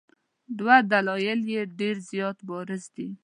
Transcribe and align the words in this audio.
دوه 0.59 0.75
دلایل 0.91 1.41
یې 1.53 1.61
ډېر 1.79 1.95
زیات 2.09 2.37
بارز 2.49 2.83
دي. 2.95 3.09